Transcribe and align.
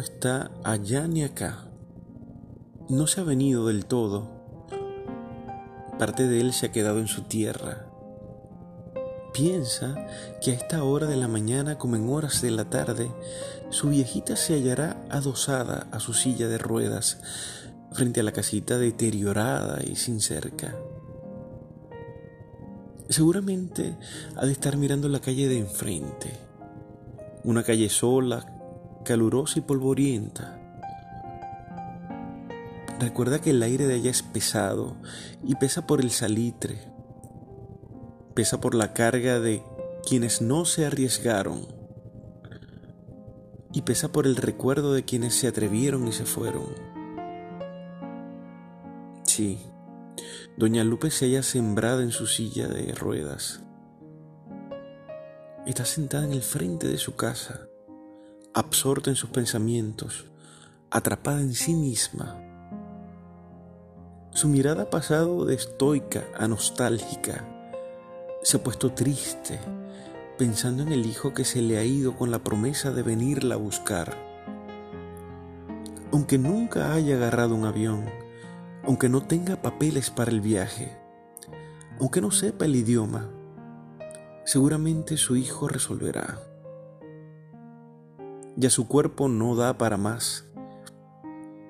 está 0.00 0.50
allá 0.64 1.06
ni 1.06 1.22
acá. 1.22 1.64
No 2.88 3.06
se 3.06 3.20
ha 3.20 3.24
venido 3.24 3.66
del 3.66 3.86
todo. 3.86 4.28
Parte 5.98 6.26
de 6.26 6.40
él 6.40 6.52
se 6.52 6.66
ha 6.66 6.72
quedado 6.72 6.98
en 6.98 7.08
su 7.08 7.22
tierra. 7.22 7.86
Piensa 9.32 9.94
que 10.42 10.50
a 10.50 10.54
esta 10.54 10.82
hora 10.82 11.06
de 11.06 11.16
la 11.16 11.28
mañana 11.28 11.78
como 11.78 11.96
en 11.96 12.08
horas 12.08 12.42
de 12.42 12.50
la 12.50 12.68
tarde, 12.68 13.10
su 13.70 13.90
viejita 13.90 14.34
se 14.34 14.54
hallará 14.54 15.04
adosada 15.08 15.86
a 15.92 16.00
su 16.00 16.14
silla 16.14 16.48
de 16.48 16.58
ruedas 16.58 17.18
frente 17.92 18.20
a 18.20 18.22
la 18.22 18.32
casita 18.32 18.78
deteriorada 18.78 19.82
y 19.84 19.96
sin 19.96 20.20
cerca. 20.20 20.74
Seguramente 23.08 23.96
ha 24.36 24.46
de 24.46 24.52
estar 24.52 24.76
mirando 24.76 25.08
la 25.08 25.20
calle 25.20 25.48
de 25.48 25.58
enfrente, 25.58 26.32
una 27.44 27.62
calle 27.62 27.88
sola, 27.88 28.59
calurosa 29.10 29.58
y 29.58 29.62
polvorienta. 29.62 30.56
Recuerda 33.00 33.40
que 33.40 33.50
el 33.50 33.60
aire 33.60 33.88
de 33.88 33.94
allá 33.94 34.12
es 34.12 34.22
pesado 34.22 34.98
y 35.42 35.56
pesa 35.56 35.84
por 35.84 36.00
el 36.00 36.12
salitre, 36.12 36.78
pesa 38.34 38.60
por 38.60 38.76
la 38.76 38.92
carga 38.92 39.40
de 39.40 39.64
quienes 40.08 40.42
no 40.42 40.64
se 40.64 40.86
arriesgaron 40.86 41.66
y 43.72 43.82
pesa 43.82 44.12
por 44.12 44.28
el 44.28 44.36
recuerdo 44.36 44.92
de 44.92 45.04
quienes 45.04 45.34
se 45.34 45.48
atrevieron 45.48 46.06
y 46.06 46.12
se 46.12 46.24
fueron. 46.24 46.66
Sí, 49.24 49.58
Doña 50.56 50.84
Lupe 50.84 51.10
se 51.10 51.24
halla 51.24 51.42
sembrada 51.42 52.04
en 52.04 52.12
su 52.12 52.28
silla 52.28 52.68
de 52.68 52.94
ruedas. 52.94 53.60
Está 55.66 55.84
sentada 55.84 56.26
en 56.26 56.32
el 56.32 56.42
frente 56.42 56.86
de 56.86 56.98
su 56.98 57.16
casa, 57.16 57.69
absorta 58.60 59.10
en 59.10 59.16
sus 59.16 59.30
pensamientos, 59.30 60.26
atrapada 60.90 61.40
en 61.40 61.54
sí 61.54 61.74
misma. 61.74 62.36
Su 64.32 64.48
mirada 64.48 64.84
ha 64.84 64.90
pasado 64.90 65.46
de 65.46 65.54
estoica 65.54 66.24
a 66.36 66.46
nostálgica. 66.46 67.44
Se 68.42 68.58
ha 68.58 68.62
puesto 68.62 68.92
triste, 68.92 69.58
pensando 70.38 70.82
en 70.82 70.92
el 70.92 71.06
hijo 71.06 71.32
que 71.32 71.44
se 71.44 71.62
le 71.62 71.78
ha 71.78 71.84
ido 71.84 72.16
con 72.16 72.30
la 72.30 72.44
promesa 72.44 72.92
de 72.92 73.02
venirla 73.02 73.54
a 73.54 73.58
buscar. 73.58 74.16
Aunque 76.12 76.38
nunca 76.38 76.92
haya 76.92 77.16
agarrado 77.16 77.54
un 77.54 77.64
avión, 77.64 78.04
aunque 78.84 79.08
no 79.08 79.22
tenga 79.22 79.62
papeles 79.62 80.10
para 80.10 80.30
el 80.30 80.40
viaje, 80.40 80.96
aunque 81.98 82.20
no 82.20 82.30
sepa 82.30 82.66
el 82.66 82.76
idioma, 82.76 83.30
seguramente 84.44 85.16
su 85.16 85.36
hijo 85.36 85.66
resolverá. 85.66 86.49
Ya 88.60 88.68
su 88.68 88.86
cuerpo 88.88 89.26
no 89.28 89.56
da 89.56 89.78
para 89.78 89.96
más. 89.96 90.44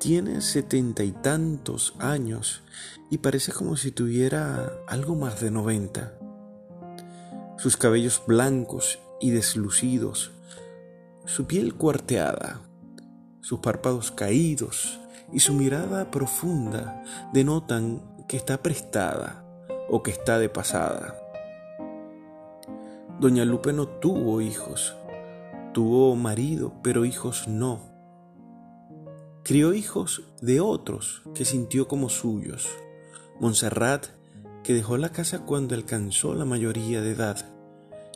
Tiene 0.00 0.40
setenta 0.40 1.04
y 1.04 1.12
tantos 1.12 1.94
años 2.00 2.64
y 3.10 3.18
parece 3.18 3.52
como 3.52 3.76
si 3.76 3.92
tuviera 3.92 4.72
algo 4.88 5.14
más 5.14 5.40
de 5.40 5.52
noventa. 5.52 6.18
Sus 7.58 7.76
cabellos 7.76 8.20
blancos 8.26 8.98
y 9.20 9.30
deslucidos, 9.30 10.32
su 11.26 11.46
piel 11.46 11.76
cuarteada, 11.76 12.60
sus 13.40 13.60
párpados 13.60 14.10
caídos, 14.10 14.98
y 15.32 15.38
su 15.38 15.54
mirada 15.54 16.10
profunda 16.10 17.04
denotan 17.32 18.02
que 18.26 18.36
está 18.36 18.64
prestada 18.64 19.44
o 19.88 20.02
que 20.02 20.10
está 20.10 20.40
de 20.40 20.48
pasada. 20.48 21.16
Doña 23.20 23.44
Lupe 23.44 23.72
no 23.72 23.86
tuvo 23.86 24.40
hijos, 24.40 24.96
tuvo 25.72 26.14
marido, 26.16 26.74
pero 26.82 27.04
hijos 27.04 27.48
no. 27.48 27.90
Crió 29.44 29.74
hijos 29.74 30.22
de 30.40 30.60
otros 30.60 31.22
que 31.34 31.44
sintió 31.44 31.88
como 31.88 32.08
suyos. 32.08 32.68
Montserrat, 33.40 34.06
que 34.62 34.74
dejó 34.74 34.96
la 34.96 35.10
casa 35.10 35.40
cuando 35.40 35.74
alcanzó 35.74 36.34
la 36.34 36.44
mayoría 36.44 37.00
de 37.00 37.12
edad, 37.12 37.36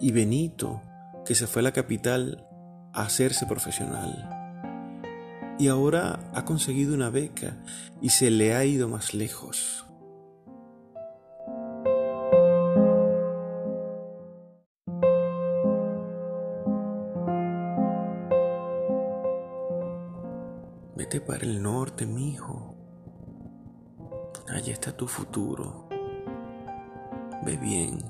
y 0.00 0.12
Benito, 0.12 0.80
que 1.26 1.34
se 1.34 1.46
fue 1.46 1.60
a 1.60 1.64
la 1.64 1.72
capital 1.72 2.46
a 2.92 3.02
hacerse 3.02 3.46
profesional 3.46 4.40
y 5.60 5.68
ahora 5.68 6.18
ha 6.32 6.46
conseguido 6.46 6.94
una 6.94 7.10
beca 7.10 7.58
y 8.00 8.08
se 8.08 8.30
le 8.30 8.54
ha 8.54 8.64
ido 8.64 8.88
más 8.88 9.12
lejos. 9.12 9.84
Vete 21.00 21.18
para 21.18 21.46
el 21.46 21.62
norte, 21.62 22.04
mi 22.04 22.28
hijo. 22.28 22.74
Allí 24.50 24.70
está 24.70 24.94
tu 24.94 25.06
futuro. 25.06 25.88
Ve 27.42 27.56
bien. 27.56 28.04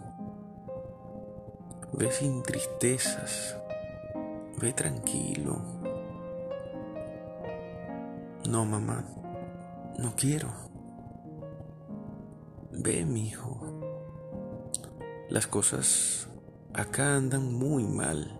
Ve 1.92 2.10
sin 2.10 2.42
tristezas. 2.42 3.56
Ve 4.60 4.72
tranquilo. 4.72 5.62
No, 8.48 8.64
mamá, 8.64 9.04
no 9.96 10.12
quiero. 10.16 10.48
Ve, 12.72 13.04
mi 13.04 13.28
hijo. 13.28 13.60
Las 15.28 15.46
cosas 15.46 16.28
acá 16.74 17.14
andan 17.14 17.54
muy 17.54 17.84
mal. 17.84 18.36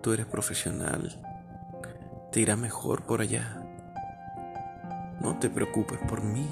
Tú 0.00 0.12
eres 0.12 0.26
profesional. 0.26 1.33
Te 2.34 2.40
irá 2.40 2.56
mejor 2.56 3.04
por 3.04 3.20
allá. 3.20 3.62
No 5.20 5.38
te 5.38 5.48
preocupes 5.48 6.00
por 6.08 6.24
mí. 6.24 6.48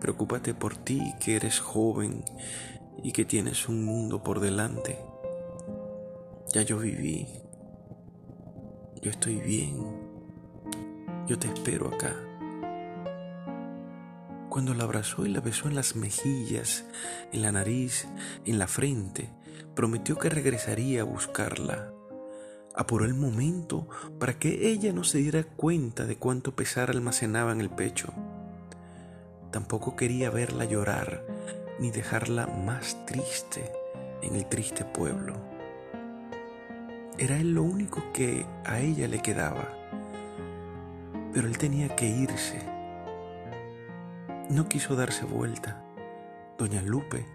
Preocúpate 0.00 0.54
por 0.54 0.76
ti, 0.76 1.14
que 1.20 1.36
eres 1.36 1.60
joven 1.60 2.24
y 3.00 3.12
que 3.12 3.24
tienes 3.24 3.68
un 3.68 3.84
mundo 3.84 4.24
por 4.24 4.40
delante. 4.40 4.98
Ya 6.52 6.62
yo 6.62 6.78
viví. 6.78 7.28
Yo 9.00 9.12
estoy 9.12 9.36
bien. 9.36 9.86
Yo 11.28 11.38
te 11.38 11.46
espero 11.46 11.86
acá. 11.94 12.16
Cuando 14.48 14.74
la 14.74 14.82
abrazó 14.82 15.24
y 15.24 15.28
la 15.28 15.38
besó 15.38 15.68
en 15.68 15.76
las 15.76 15.94
mejillas, 15.94 16.84
en 17.30 17.42
la 17.42 17.52
nariz, 17.52 18.08
en 18.44 18.58
la 18.58 18.66
frente, 18.66 19.30
prometió 19.76 20.18
que 20.18 20.28
regresaría 20.28 21.02
a 21.02 21.04
buscarla. 21.04 21.92
Apuró 22.76 23.04
el 23.04 23.14
momento 23.14 23.88
para 24.18 24.38
que 24.38 24.68
ella 24.68 24.92
no 24.92 25.02
se 25.02 25.18
diera 25.18 25.44
cuenta 25.44 26.04
de 26.04 26.16
cuánto 26.16 26.54
pesar 26.54 26.90
almacenaba 26.90 27.52
en 27.52 27.60
el 27.60 27.70
pecho. 27.70 28.12
Tampoco 29.50 29.96
quería 29.96 30.30
verla 30.30 30.64
llorar 30.64 31.24
ni 31.80 31.90
dejarla 31.90 32.46
más 32.46 33.04
triste 33.06 33.72
en 34.22 34.36
el 34.36 34.46
triste 34.48 34.84
pueblo. 34.84 35.34
Era 37.18 37.38
él 37.38 37.54
lo 37.54 37.62
único 37.62 38.12
que 38.12 38.44
a 38.64 38.80
ella 38.80 39.08
le 39.08 39.22
quedaba 39.22 39.86
pero 41.36 41.48
él 41.48 41.58
tenía 41.58 41.94
que 41.94 42.08
irse. 42.08 42.58
No 44.48 44.70
quiso 44.70 44.96
darse 44.96 45.26
vuelta. 45.26 45.84
Doña 46.56 46.80
Lupe, 46.80 47.26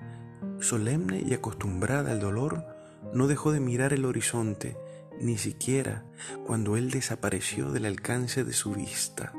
solemne 0.60 1.22
y 1.24 1.36
acostumbrada 1.36 2.10
al 2.12 2.20
dolor, 2.20 2.66
no 3.14 3.28
dejó 3.28 3.52
de 3.52 3.60
mirar 3.60 3.94
el 3.94 4.06
horizonte, 4.06 4.76
ni 5.22 5.38
siquiera 5.38 6.04
cuando 6.46 6.78
él 6.78 6.92
desapareció 6.92 7.72
del 7.72 7.86
alcance 7.86 8.44
de 8.44 8.54
su 8.54 8.74
vista. 8.74 9.34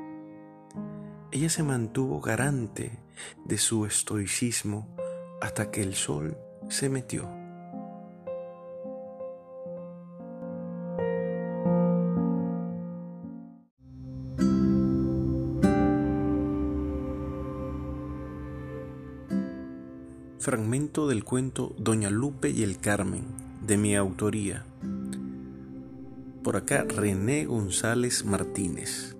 Ella 1.30 1.48
se 1.48 1.62
mantuvo 1.62 2.20
garante 2.20 2.98
de 3.44 3.58
su 3.58 3.86
estoicismo 3.86 4.94
hasta 5.40 5.70
que 5.70 5.82
el 5.82 5.94
sol 5.94 6.36
se 6.68 6.88
metió. 6.88 7.28
Fragmento 20.38 21.06
del 21.06 21.22
cuento 21.22 21.72
Doña 21.78 22.10
Lupe 22.10 22.50
y 22.50 22.64
el 22.64 22.78
Carmen, 22.78 23.22
de 23.64 23.76
mi 23.76 23.94
autoría. 23.94 24.66
Por 26.42 26.56
acá 26.56 26.84
René 26.88 27.46
González 27.46 28.24
Martínez. 28.24 29.14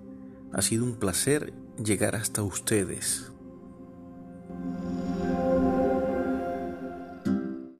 Ha 0.51 0.61
sido 0.61 0.83
un 0.83 0.95
placer 0.95 1.53
llegar 1.81 2.15
hasta 2.17 2.43
ustedes. 2.43 3.31